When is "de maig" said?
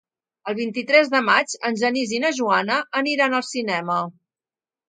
1.15-1.53